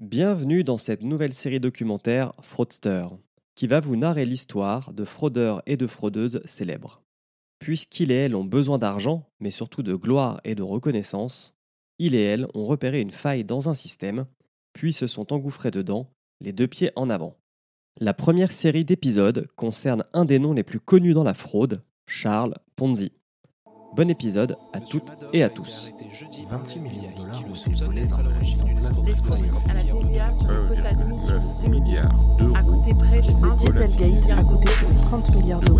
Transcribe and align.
Bienvenue 0.00 0.64
dans 0.64 0.76
cette 0.76 1.02
nouvelle 1.04 1.32
série 1.32 1.60
documentaire 1.60 2.32
Fraudster, 2.42 3.06
qui 3.54 3.68
va 3.68 3.78
vous 3.78 3.94
narrer 3.94 4.24
l'histoire 4.24 4.92
de 4.92 5.04
fraudeurs 5.04 5.62
et 5.66 5.76
de 5.76 5.86
fraudeuses 5.86 6.40
célèbres. 6.46 7.00
Puisqu'il 7.60 8.10
et 8.10 8.16
elle 8.16 8.34
ont 8.34 8.44
besoin 8.44 8.78
d'argent, 8.78 9.30
mais 9.38 9.52
surtout 9.52 9.84
de 9.84 9.94
gloire 9.94 10.40
et 10.42 10.56
de 10.56 10.64
reconnaissance, 10.64 11.54
il 12.00 12.16
et 12.16 12.22
elle 12.22 12.48
ont 12.54 12.66
repéré 12.66 13.00
une 13.00 13.12
faille 13.12 13.44
dans 13.44 13.68
un 13.68 13.74
système, 13.74 14.26
puis 14.72 14.92
se 14.92 15.06
sont 15.06 15.32
engouffrés 15.32 15.70
dedans, 15.70 16.10
les 16.40 16.52
deux 16.52 16.66
pieds 16.66 16.90
en 16.96 17.08
avant. 17.08 17.36
La 18.00 18.14
première 18.14 18.50
série 18.50 18.84
d'épisodes 18.84 19.46
concerne 19.54 20.04
un 20.12 20.24
des 20.24 20.40
noms 20.40 20.54
les 20.54 20.64
plus 20.64 20.80
connus 20.80 21.14
dans 21.14 21.22
la 21.22 21.34
fraude, 21.34 21.80
Charles 22.08 22.54
Ponzi. 22.74 23.12
Bon 23.96 24.10
épisode 24.10 24.58
à 24.72 24.80
toutes 24.80 25.12
et 25.32 25.44
à 25.44 25.48
tous. 25.48 25.92
26 26.48 26.80
millions 26.80 27.02
de 27.16 27.22
dollars 27.22 27.40
ont 27.48 27.54
été 27.54 27.84
volés 27.84 28.06
dans 28.06 28.16
la 28.16 28.30
mise 28.40 28.62
en 28.62 28.66
place 28.66 28.90
de 28.90 29.12
à 29.70 29.74
la 29.74 29.82
DIA 29.82 30.34
sur 30.34 30.48
le 30.48 30.68
total 30.68 30.96
mission 31.08 31.34
1,9 31.64 31.68
milliard 31.70 32.14
d'euros. 32.38 32.56
a 32.56 32.62
coûté 32.62 32.94
près 32.94 33.20
de 33.20 33.30
1 33.30 33.56
Dieselgate 33.56 34.30
a 34.38 34.42
coûté 34.42 34.64
plus 34.64 34.86
de 34.86 35.00
30 35.00 35.36
milliards 35.36 35.60
d'euros 35.60 35.78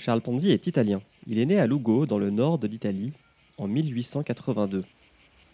Charles 0.00 0.22
Ponzi 0.22 0.50
est 0.50 0.66
italien. 0.66 0.98
Il 1.26 1.38
est 1.38 1.44
né 1.44 1.60
à 1.60 1.66
Lugo, 1.66 2.06
dans 2.06 2.16
le 2.16 2.30
nord 2.30 2.58
de 2.58 2.66
l'Italie, 2.66 3.12
en 3.58 3.68
1882. 3.68 4.82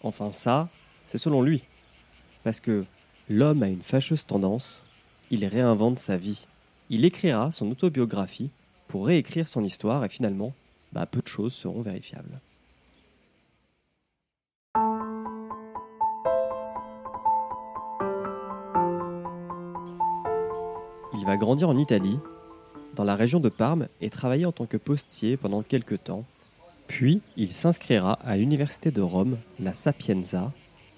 Enfin 0.03 0.31
ça, 0.31 0.69
c'est 1.05 1.17
selon 1.17 1.41
lui. 1.41 1.63
Parce 2.45 2.61
que 2.61 2.85
l'homme 3.29 3.61
a 3.61 3.67
une 3.67 3.81
fâcheuse 3.81 4.25
tendance, 4.25 4.85
il 5.31 5.45
réinvente 5.45 5.99
sa 5.99 6.15
vie. 6.15 6.45
Il 6.89 7.03
écrira 7.03 7.51
son 7.51 7.69
autobiographie 7.69 8.49
pour 8.87 9.07
réécrire 9.07 9.49
son 9.49 9.65
histoire 9.65 10.05
et 10.05 10.09
finalement, 10.09 10.53
bah, 10.93 11.05
peu 11.05 11.19
de 11.19 11.27
choses 11.27 11.53
seront 11.53 11.81
vérifiables. 11.81 12.39
Il 21.15 21.25
va 21.25 21.35
grandir 21.35 21.67
en 21.67 21.77
Italie, 21.77 22.17
dans 22.97 23.03
la 23.03 23.15
région 23.15 23.39
de 23.39 23.47
Parme, 23.47 23.87
et 24.01 24.09
travailler 24.09 24.47
en 24.47 24.51
tant 24.51 24.65
que 24.65 24.75
postier 24.75 25.37
pendant 25.37 25.61
quelques 25.61 26.03
temps. 26.03 26.25
Puis, 26.87 27.21
il 27.35 27.53
s'inscrira 27.53 28.13
à 28.25 28.37
l'université 28.37 28.89
de 28.89 29.01
Rome, 29.01 29.37
la 29.59 29.73
Sapienza, 29.73 30.51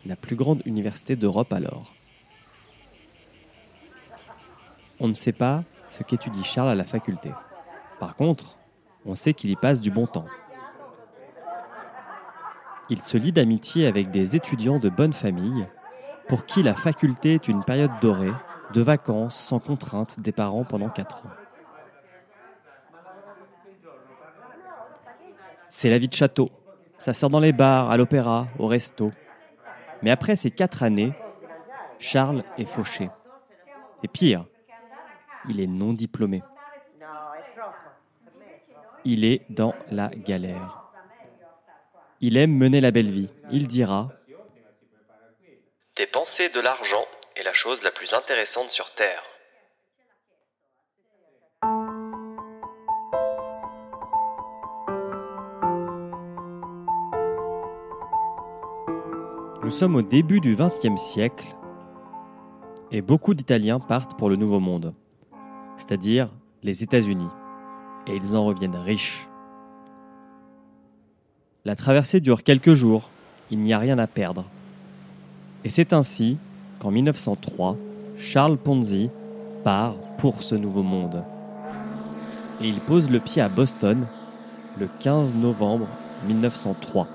la 0.05 0.15
plus 0.15 0.38
grande 0.38 0.61
université 0.65 1.17
d'Europe 1.17 1.51
alors. 1.51 1.93
On 5.01 5.09
ne 5.09 5.13
sait 5.13 5.33
pas 5.33 5.61
ce 5.89 6.03
qu'étudie 6.03 6.43
Charles 6.43 6.69
à 6.69 6.75
la 6.75 6.85
faculté. 6.85 7.31
Par 7.99 8.15
contre, 8.15 8.55
on 9.05 9.15
sait 9.15 9.33
qu'il 9.33 9.49
y 9.49 9.55
passe 9.57 9.81
du 9.81 9.91
bon 9.91 10.07
temps. 10.07 10.27
Il 12.89 13.01
se 13.01 13.17
lie 13.17 13.33
d'amitié 13.33 13.88
avec 13.88 14.09
des 14.09 14.38
étudiants 14.38 14.79
de 14.79 14.89
bonne 14.89 15.13
famille, 15.13 15.67
pour 16.29 16.45
qui 16.45 16.63
la 16.63 16.75
faculté 16.75 17.33
est 17.33 17.49
une 17.49 17.63
période 17.63 17.91
dorée, 18.01 18.33
de 18.73 18.81
vacances 18.81 19.35
sans 19.35 19.59
contrainte 19.59 20.21
des 20.21 20.31
parents 20.31 20.63
pendant 20.63 20.89
4 20.89 21.17
ans. 21.17 21.48
C'est 25.69 25.90
la 25.90 25.97
vie 25.97 26.07
de 26.07 26.13
château. 26.13 26.50
Ça 26.97 27.13
sort 27.13 27.30
dans 27.30 27.40
les 27.40 27.53
bars, 27.53 27.91
à 27.91 27.97
l'opéra, 27.97 28.47
au 28.57 28.68
resto. 28.68 29.12
Mais 30.02 30.12
après 30.12 30.35
ces 30.35 30.52
quatre 30.52 30.84
années, 30.84 31.13
Charles 32.00 32.44
est 32.57 32.66
fauché. 32.66 33.09
Et 34.03 34.07
pire, 34.07 34.46
il 35.50 35.59
est 35.59 35.68
non 35.68 35.94
diplômé. 35.94 36.41
Il 39.06 39.25
est 39.25 39.46
dans 39.50 39.74
la 39.90 40.09
galère. 40.09 40.91
Il 42.22 42.36
aime 42.36 42.51
mener 42.51 42.81
la 42.81 42.91
belle 42.91 43.12
vie. 43.12 43.30
Il 43.51 43.68
dira 43.68 44.09
Dépenser 45.96 46.50
de 46.50 46.59
l'argent 46.59 47.06
est 47.36 47.44
la 47.44 47.53
chose 47.53 47.84
la 47.84 47.91
plus 47.91 48.13
intéressante 48.13 48.69
sur 48.72 48.94
Terre. 48.94 49.24
Nous 59.61 59.71
sommes 59.71 59.97
au 59.97 60.01
début 60.01 60.39
du 60.39 60.55
XXe 60.55 60.95
siècle 60.95 61.53
et 62.91 63.01
beaucoup 63.01 63.33
d'Italiens 63.33 63.81
partent 63.81 64.17
pour 64.17 64.29
le 64.29 64.37
Nouveau 64.37 64.61
Monde, 64.61 64.93
c'est-à-dire 65.75 66.29
les 66.63 66.81
États-Unis, 66.81 67.27
et 68.07 68.15
ils 68.15 68.37
en 68.37 68.45
reviennent 68.45 68.77
riches. 68.77 69.27
La 71.65 71.75
traversée 71.75 72.21
dure 72.21 72.43
quelques 72.43 72.71
jours, 72.71 73.09
il 73.51 73.59
n'y 73.59 73.73
a 73.73 73.79
rien 73.79 73.99
à 73.99 74.07
perdre. 74.07 74.45
Et 75.65 75.69
c'est 75.69 75.91
ainsi 75.91 76.37
qu'en 76.79 76.91
1903, 76.91 77.75
Charles 78.17 78.57
Ponzi 78.57 79.09
part 79.65 79.95
pour 80.17 80.41
ce 80.41 80.55
Nouveau 80.55 80.83
Monde. 80.83 81.25
Et 82.61 82.69
il 82.69 82.79
pose 82.79 83.11
le 83.11 83.19
pied 83.19 83.41
à 83.41 83.49
Boston 83.49 84.07
le 84.79 84.87
15 85.01 85.35
novembre 85.35 85.87
1903. 86.27 87.07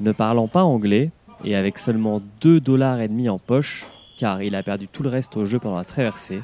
Ne 0.00 0.12
parlant 0.12 0.48
pas 0.48 0.64
anglais 0.64 1.10
et 1.44 1.54
avec 1.54 1.78
seulement 1.78 2.20
2 2.40 2.60
dollars 2.60 3.00
et 3.00 3.08
demi 3.08 3.28
en 3.28 3.38
poche, 3.38 3.86
car 4.16 4.42
il 4.42 4.54
a 4.54 4.62
perdu 4.62 4.88
tout 4.88 5.02
le 5.02 5.08
reste 5.08 5.36
au 5.36 5.46
jeu 5.46 5.58
pendant 5.58 5.76
la 5.76 5.84
traversée, 5.84 6.42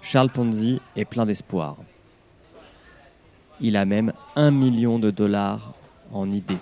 Charles 0.00 0.30
Ponzi 0.30 0.80
est 0.96 1.04
plein 1.04 1.26
d'espoir. 1.26 1.76
Il 3.60 3.76
a 3.76 3.84
même 3.84 4.12
1 4.36 4.50
million 4.50 4.98
de 4.98 5.10
dollars 5.10 5.72
en 6.12 6.30
idée. 6.30 6.58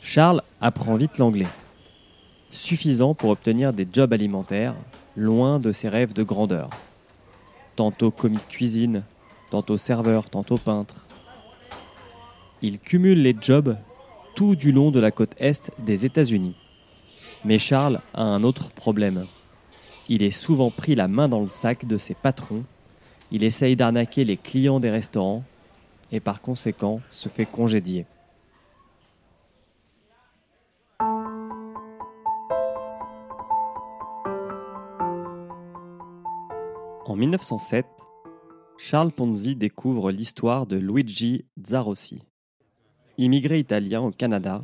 Charles 0.00 0.42
apprend 0.60 0.94
vite 0.94 1.18
l'anglais, 1.18 1.48
suffisant 2.50 3.14
pour 3.14 3.30
obtenir 3.30 3.72
des 3.72 3.86
jobs 3.90 4.12
alimentaires, 4.12 4.74
loin 5.16 5.58
de 5.58 5.72
ses 5.72 5.88
rêves 5.88 6.12
de 6.12 6.22
grandeur. 6.22 6.70
Tantôt 7.76 8.10
commis 8.10 8.36
de 8.36 8.42
cuisine, 8.42 9.02
tantôt 9.50 9.76
serveur, 9.76 10.30
tantôt 10.30 10.56
peintre. 10.56 11.06
Il 12.66 12.78
cumule 12.78 13.20
les 13.20 13.36
jobs 13.38 13.76
tout 14.34 14.56
du 14.56 14.72
long 14.72 14.90
de 14.90 14.98
la 14.98 15.10
côte 15.10 15.34
est 15.36 15.70
des 15.80 16.06
États-Unis. 16.06 16.56
Mais 17.44 17.58
Charles 17.58 18.00
a 18.14 18.22
un 18.22 18.42
autre 18.42 18.70
problème. 18.70 19.26
Il 20.08 20.22
est 20.22 20.30
souvent 20.30 20.70
pris 20.70 20.94
la 20.94 21.06
main 21.06 21.28
dans 21.28 21.42
le 21.42 21.48
sac 21.48 21.84
de 21.84 21.98
ses 21.98 22.14
patrons, 22.14 22.64
il 23.30 23.44
essaye 23.44 23.76
d'arnaquer 23.76 24.24
les 24.24 24.38
clients 24.38 24.80
des 24.80 24.88
restaurants 24.88 25.44
et 26.10 26.20
par 26.20 26.40
conséquent 26.40 27.02
se 27.10 27.28
fait 27.28 27.44
congédier. 27.44 28.06
En 37.04 37.14
1907, 37.14 37.84
Charles 38.78 39.12
Ponzi 39.12 39.54
découvre 39.54 40.10
l'histoire 40.10 40.64
de 40.64 40.78
Luigi 40.78 41.44
Zarossi, 41.62 42.22
immigré 43.18 43.58
italien 43.58 44.02
au 44.02 44.10
Canada, 44.10 44.62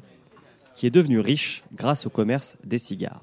qui 0.74 0.86
est 0.86 0.90
devenu 0.90 1.20
riche 1.20 1.62
grâce 1.74 2.06
au 2.06 2.10
commerce 2.10 2.56
des 2.64 2.78
cigares. 2.78 3.22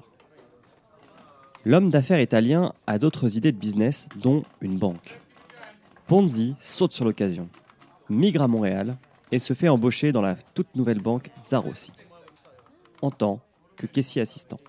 L'homme 1.64 1.90
d'affaires 1.90 2.20
italien 2.20 2.72
a 2.86 2.98
d'autres 2.98 3.36
idées 3.36 3.52
de 3.52 3.58
business, 3.58 4.08
dont 4.16 4.42
une 4.60 4.78
banque. 4.78 5.18
Ponzi 6.06 6.54
saute 6.60 6.92
sur 6.92 7.04
l'occasion, 7.04 7.48
migre 8.08 8.42
à 8.42 8.48
Montréal 8.48 8.96
et 9.32 9.38
se 9.38 9.52
fait 9.52 9.68
embaucher 9.68 10.12
dans 10.12 10.22
la 10.22 10.36
toute 10.36 10.74
nouvelle 10.74 11.00
banque 11.00 11.30
Zarossi, 11.48 11.92
en 13.02 13.10
tant 13.10 13.40
que 13.76 13.86
caissier 13.86 14.22
assistant. 14.22 14.60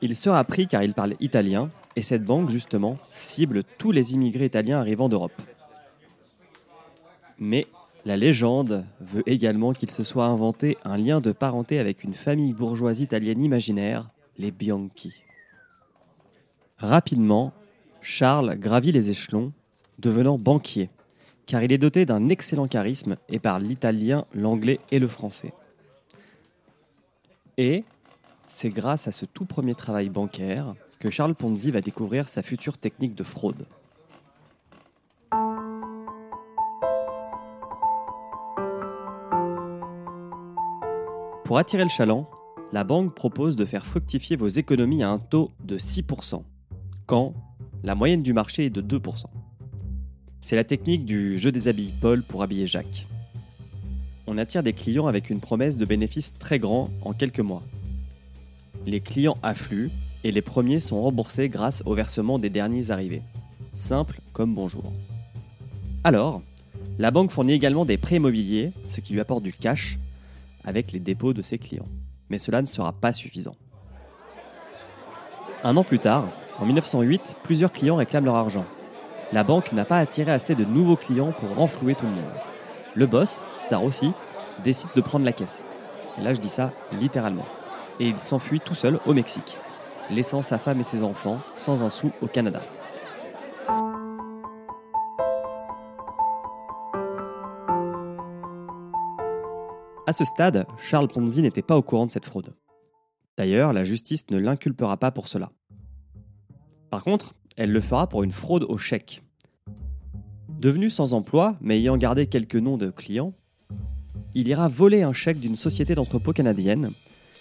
Il 0.00 0.14
sera 0.16 0.42
pris 0.44 0.66
car 0.66 0.82
il 0.82 0.94
parle 0.94 1.14
italien 1.20 1.70
et 1.96 2.02
cette 2.02 2.24
banque, 2.24 2.50
justement, 2.50 2.98
cible 3.10 3.64
tous 3.78 3.90
les 3.92 4.12
immigrés 4.12 4.44
italiens 4.44 4.78
arrivant 4.78 5.08
d'Europe. 5.08 5.40
Mais 7.38 7.66
la 8.06 8.16
légende 8.16 8.84
veut 9.00 9.24
également 9.26 9.72
qu'il 9.72 9.90
se 9.90 10.04
soit 10.04 10.26
inventé 10.26 10.78
un 10.84 10.96
lien 10.96 11.20
de 11.20 11.32
parenté 11.32 11.80
avec 11.80 12.04
une 12.04 12.14
famille 12.14 12.52
bourgeoise 12.52 13.00
italienne 13.00 13.42
imaginaire, 13.42 14.08
les 14.38 14.52
Bianchi. 14.52 15.24
Rapidement, 16.78 17.52
Charles 18.00 18.56
gravit 18.60 18.92
les 18.92 19.10
échelons, 19.10 19.52
devenant 19.98 20.38
banquier, 20.38 20.88
car 21.46 21.64
il 21.64 21.72
est 21.72 21.78
doté 21.78 22.06
d'un 22.06 22.28
excellent 22.28 22.68
charisme 22.68 23.16
et 23.28 23.40
parle 23.40 23.64
l'italien, 23.64 24.24
l'anglais 24.32 24.78
et 24.92 25.00
le 25.00 25.08
français. 25.08 25.52
Et 27.58 27.82
c'est 28.46 28.70
grâce 28.70 29.08
à 29.08 29.12
ce 29.12 29.26
tout 29.26 29.46
premier 29.46 29.74
travail 29.74 30.10
bancaire 30.10 30.76
que 31.00 31.10
Charles 31.10 31.34
Ponzi 31.34 31.72
va 31.72 31.80
découvrir 31.80 32.28
sa 32.28 32.44
future 32.44 32.78
technique 32.78 33.16
de 33.16 33.24
fraude. 33.24 33.66
Pour 41.46 41.58
attirer 41.58 41.84
le 41.84 41.88
chaland, 41.88 42.28
la 42.72 42.82
banque 42.82 43.14
propose 43.14 43.54
de 43.54 43.64
faire 43.64 43.86
fructifier 43.86 44.34
vos 44.34 44.48
économies 44.48 45.04
à 45.04 45.10
un 45.10 45.20
taux 45.20 45.52
de 45.62 45.78
6%, 45.78 46.42
quand 47.06 47.34
la 47.84 47.94
moyenne 47.94 48.24
du 48.24 48.32
marché 48.32 48.64
est 48.64 48.70
de 48.70 48.82
2%. 48.82 49.26
C'est 50.40 50.56
la 50.56 50.64
technique 50.64 51.04
du 51.04 51.38
jeu 51.38 51.52
des 51.52 51.68
habits 51.68 51.94
Paul 52.00 52.24
pour 52.24 52.42
habiller 52.42 52.66
Jacques. 52.66 53.06
On 54.26 54.38
attire 54.38 54.64
des 54.64 54.72
clients 54.72 55.06
avec 55.06 55.30
une 55.30 55.38
promesse 55.38 55.76
de 55.76 55.84
bénéfices 55.84 56.34
très 56.36 56.58
grands 56.58 56.90
en 57.02 57.12
quelques 57.12 57.38
mois. 57.38 57.62
Les 58.84 58.98
clients 58.98 59.38
affluent 59.44 59.92
et 60.24 60.32
les 60.32 60.42
premiers 60.42 60.80
sont 60.80 61.00
remboursés 61.00 61.48
grâce 61.48 61.80
au 61.86 61.94
versement 61.94 62.40
des 62.40 62.50
derniers 62.50 62.90
arrivés. 62.90 63.22
Simple 63.72 64.18
comme 64.32 64.52
bonjour. 64.52 64.92
Alors, 66.02 66.42
la 66.98 67.12
banque 67.12 67.30
fournit 67.30 67.52
également 67.52 67.84
des 67.84 67.98
prêts 67.98 68.16
immobiliers, 68.16 68.72
ce 68.88 69.00
qui 69.00 69.12
lui 69.12 69.20
apporte 69.20 69.44
du 69.44 69.52
cash 69.52 69.96
avec 70.66 70.92
les 70.92 71.00
dépôts 71.00 71.32
de 71.32 71.42
ses 71.42 71.58
clients. 71.58 71.88
Mais 72.28 72.38
cela 72.38 72.60
ne 72.60 72.66
sera 72.66 72.92
pas 72.92 73.12
suffisant. 73.12 73.56
Un 75.64 75.76
an 75.76 75.84
plus 75.84 75.98
tard, 75.98 76.28
en 76.58 76.66
1908, 76.66 77.36
plusieurs 77.42 77.72
clients 77.72 77.96
réclament 77.96 78.26
leur 78.26 78.34
argent. 78.34 78.66
La 79.32 79.42
banque 79.42 79.72
n'a 79.72 79.84
pas 79.84 79.98
attiré 79.98 80.30
assez 80.30 80.54
de 80.54 80.64
nouveaux 80.64 80.96
clients 80.96 81.32
pour 81.32 81.54
renflouer 81.54 81.94
tout 81.94 82.06
le 82.06 82.12
monde. 82.12 82.24
Le 82.94 83.06
boss, 83.06 83.42
Tsar 83.68 83.82
décide 84.64 84.88
de 84.94 85.00
prendre 85.00 85.24
la 85.24 85.32
caisse. 85.32 85.64
Et 86.18 86.22
là, 86.22 86.34
je 86.34 86.40
dis 86.40 86.48
ça 86.48 86.72
littéralement. 86.92 87.46
Et 88.00 88.08
il 88.08 88.20
s'enfuit 88.20 88.60
tout 88.60 88.74
seul 88.74 88.98
au 89.06 89.14
Mexique, 89.14 89.56
laissant 90.10 90.42
sa 90.42 90.58
femme 90.58 90.80
et 90.80 90.84
ses 90.84 91.02
enfants 91.02 91.40
sans 91.54 91.82
un 91.82 91.90
sou 91.90 92.10
au 92.22 92.26
Canada. 92.26 92.62
À 100.06 100.12
ce 100.12 100.24
stade, 100.24 100.66
Charles 100.78 101.08
Ponzi 101.08 101.42
n'était 101.42 101.62
pas 101.62 101.76
au 101.76 101.82
courant 101.82 102.06
de 102.06 102.12
cette 102.12 102.26
fraude. 102.26 102.54
D'ailleurs, 103.36 103.72
la 103.72 103.82
justice 103.82 104.30
ne 104.30 104.38
l'inculpera 104.38 104.96
pas 104.96 105.10
pour 105.10 105.26
cela. 105.26 105.50
Par 106.90 107.02
contre, 107.02 107.34
elle 107.56 107.72
le 107.72 107.80
fera 107.80 108.08
pour 108.08 108.22
une 108.22 108.30
fraude 108.30 108.64
au 108.68 108.78
chèque. 108.78 109.24
Devenu 110.48 110.90
sans 110.90 111.12
emploi, 111.12 111.56
mais 111.60 111.78
ayant 111.78 111.96
gardé 111.96 112.28
quelques 112.28 112.54
noms 112.54 112.76
de 112.76 112.90
clients, 112.90 113.34
il 114.34 114.46
ira 114.46 114.68
voler 114.68 115.02
un 115.02 115.12
chèque 115.12 115.40
d'une 115.40 115.56
société 115.56 115.96
d'entrepôt 115.96 116.32
canadienne, 116.32 116.92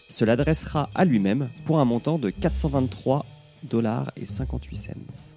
se 0.10 0.26
l'adressera 0.26 0.90
à 0.96 1.06
lui-même 1.06 1.50
pour 1.66 1.80
un 1.80 1.86
montant 1.86 2.18
de 2.18 2.32
423 2.32 3.26
dollars 3.64 4.12
et 4.16 4.26
58 4.26 4.76
cents. 4.76 5.36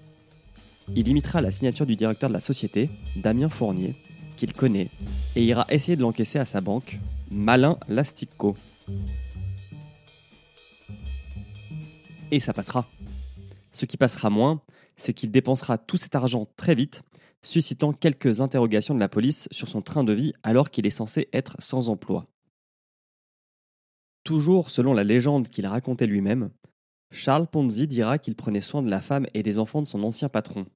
Il 0.97 1.09
imitera 1.09 1.43
la 1.43 1.51
signature 1.51 1.85
du 1.85 1.95
directeur 1.95 2.31
de 2.31 2.35
la 2.35 2.41
société, 2.41 2.89
Damien 3.17 3.51
Fournier, 3.51 3.95
qu'il 4.37 4.55
connaît, 4.55 4.89
et 5.37 5.45
ira 5.45 5.67
essayer 5.69 5.97
de 5.97 6.03
l'encaisser 6.03 6.39
à 6.39 6.47
sa 6.47 6.61
banque, 6.61 6.99
Malin 7.31 7.79
Lastico. 7.89 8.57
Et 12.31 12.41
ça 12.41 12.53
passera. 12.53 12.89
Ce 13.71 13.85
qui 13.85 13.97
passera 13.97 14.31
moins, 14.31 14.63
c'est 14.97 15.13
qu'il 15.13 15.31
dépensera 15.31 15.79
tout 15.79 15.97
cet 15.97 16.15
argent 16.15 16.49
très 16.57 16.75
vite, 16.75 17.03
suscitant 17.43 17.93
quelques 17.93 18.41
interrogations 18.41 18.95
de 18.95 19.01
la 19.01 19.09
police 19.09 19.49
sur 19.51 19.69
son 19.69 19.83
train 19.83 20.05
de 20.05 20.13
vie 20.13 20.33
alors 20.43 20.71
qu'il 20.71 20.87
est 20.87 20.91
censé 20.91 21.29
être 21.33 21.57
sans 21.59 21.91
emploi. 21.91 22.27
Toujours 24.25 24.71
selon 24.71 24.95
la 24.95 25.05
légende 25.05 25.49
qu'il 25.49 25.67
racontait 25.67 26.07
lui-même, 26.07 26.51
Charles 27.11 27.47
Ponzi 27.47 27.87
dira 27.87 28.19
qu'il 28.19 28.37
prenait 28.37 28.61
soin 28.61 28.83
de 28.83 28.91
la 28.91 29.01
femme 29.01 29.27
et 29.33 29.43
des 29.43 29.59
enfants 29.59 29.83
de 29.83 29.87
son 29.87 30.03
ancien 30.03 30.29
patron. 30.29 30.67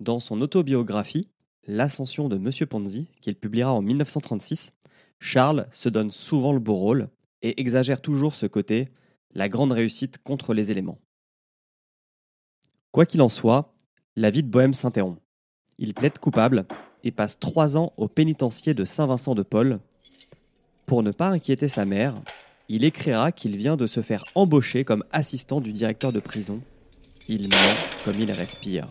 Dans 0.00 0.18
son 0.18 0.40
autobiographie, 0.40 1.28
L'ascension 1.66 2.28
de 2.28 2.38
Monsieur 2.38 2.66
Ponzi, 2.66 3.06
qu'il 3.20 3.36
publiera 3.36 3.72
en 3.72 3.82
1936, 3.82 4.72
Charles 5.20 5.68
se 5.70 5.88
donne 5.88 6.10
souvent 6.10 6.52
le 6.52 6.58
beau 6.58 6.74
rôle 6.74 7.08
et 7.42 7.60
exagère 7.60 8.00
toujours 8.00 8.34
ce 8.34 8.46
côté, 8.46 8.88
la 9.34 9.48
grande 9.48 9.72
réussite 9.72 10.18
contre 10.18 10.54
les 10.54 10.72
éléments. 10.72 10.98
Quoi 12.90 13.06
qu'il 13.06 13.22
en 13.22 13.28
soit, 13.28 13.74
la 14.16 14.30
vie 14.30 14.42
de 14.42 14.48
Bohème 14.48 14.74
s'interrompt. 14.74 15.20
Il 15.78 15.94
plaide 15.94 16.18
coupable 16.18 16.66
et 17.04 17.12
passe 17.12 17.38
trois 17.38 17.76
ans 17.76 17.92
au 17.96 18.08
pénitencier 18.08 18.74
de 18.74 18.84
Saint-Vincent 18.84 19.34
de 19.34 19.42
Paul. 19.42 19.78
Pour 20.86 21.02
ne 21.02 21.12
pas 21.12 21.28
inquiéter 21.28 21.68
sa 21.68 21.84
mère, 21.84 22.20
il 22.68 22.84
écrira 22.84 23.32
qu'il 23.32 23.56
vient 23.56 23.76
de 23.76 23.86
se 23.86 24.02
faire 24.02 24.24
embaucher 24.34 24.84
comme 24.84 25.04
assistant 25.12 25.60
du 25.60 25.72
directeur 25.72 26.12
de 26.12 26.20
prison. 26.20 26.60
Il 27.28 27.48
ment 27.48 27.76
comme 28.04 28.18
il 28.18 28.30
respire. 28.32 28.88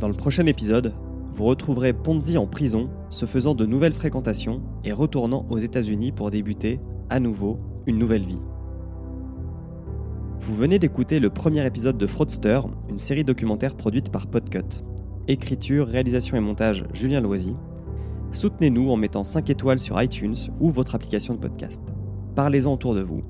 Dans 0.00 0.08
le 0.08 0.14
prochain 0.14 0.46
épisode, 0.46 0.94
vous 1.34 1.44
retrouverez 1.44 1.92
Ponzi 1.92 2.38
en 2.38 2.46
prison, 2.46 2.88
se 3.10 3.26
faisant 3.26 3.54
de 3.54 3.66
nouvelles 3.66 3.92
fréquentations 3.92 4.62
et 4.82 4.92
retournant 4.92 5.44
aux 5.50 5.58
États-Unis 5.58 6.10
pour 6.10 6.30
débuter, 6.30 6.80
à 7.10 7.20
nouveau, 7.20 7.58
une 7.86 7.98
nouvelle 7.98 8.24
vie. 8.24 8.40
Vous 10.38 10.56
venez 10.56 10.78
d'écouter 10.78 11.20
le 11.20 11.28
premier 11.28 11.66
épisode 11.66 11.98
de 11.98 12.06
Fraudster, 12.06 12.62
une 12.88 12.96
série 12.96 13.24
documentaire 13.24 13.76
produite 13.76 14.10
par 14.10 14.26
Podcut. 14.26 14.82
Écriture, 15.28 15.86
réalisation 15.86 16.38
et 16.38 16.40
montage 16.40 16.86
Julien 16.94 17.20
Loisy. 17.20 17.52
Soutenez-nous 18.32 18.90
en 18.90 18.96
mettant 18.96 19.22
5 19.22 19.50
étoiles 19.50 19.80
sur 19.80 20.02
iTunes 20.02 20.36
ou 20.60 20.70
votre 20.70 20.94
application 20.94 21.34
de 21.34 21.40
podcast. 21.40 21.82
Parlez-en 22.34 22.72
autour 22.72 22.94
de 22.94 23.02
vous. 23.02 23.20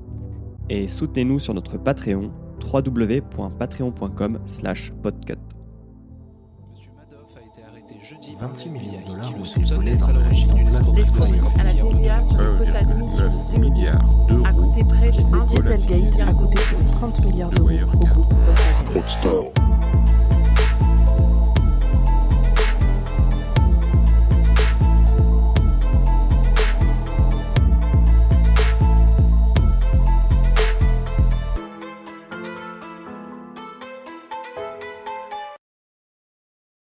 Et 0.69 0.87
soutenez-nous 0.87 1.39
sur 1.39 1.53
notre 1.53 1.77
Patreon 1.77 2.31
www.patreon.com/podcut. 2.63 5.60
26 8.19 8.69
milliards 8.69 9.01
de 9.03 9.07
dollars 9.07 9.27
qui 9.27 9.35
ont 9.35 9.61
été 9.61 9.73
volés 9.73 9.95
dans 9.95 10.07
à 10.07 10.11
la 10.13 10.29
mise 10.29 10.51
en 10.51 10.55
place 10.55 10.79
de 10.79 11.59
à 11.59 11.63
la 11.63 11.71
TVA 11.73 12.23
sur 12.25 12.37
le 12.37 12.57
quota 12.57 12.83
d'émission 12.83 13.23
des 13.51 13.59
milliards 13.59 14.05
a 14.45 14.53
coûté 14.53 14.83
près 14.83 15.11
de 15.11 15.21
1 15.21 15.45
Le 15.61 15.77
Dieselgate 15.77 16.35
coûté 16.35 16.55
plus 16.55 16.83
de 16.83 16.91
30 16.91 17.25
milliards 17.25 17.49
d'euros. 17.51 17.69
au 17.93 18.05
groupe. 18.05 19.60